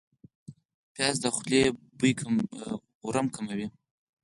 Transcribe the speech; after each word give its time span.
پیاز 0.93 1.15
د 1.23 1.25
خولې 1.35 1.61
ورم 3.05 3.27
کموي 3.35 3.67